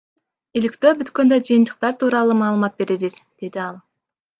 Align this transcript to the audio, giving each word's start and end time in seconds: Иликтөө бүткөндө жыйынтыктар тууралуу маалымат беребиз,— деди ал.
Иликтөө 0.61 0.93
бүткөндө 1.01 1.39
жыйынтыктар 1.49 1.95
тууралуу 2.01 2.41
маалымат 2.43 2.77
беребиз,— 2.85 3.23
деди 3.41 3.67
ал. 3.71 3.85